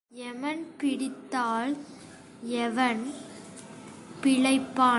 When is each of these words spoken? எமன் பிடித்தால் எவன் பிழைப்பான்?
எமன் 0.09 0.63
பிடித்தால் 0.77 1.77
எவன் 2.41 3.03
பிழைப்பான்? 4.21 4.89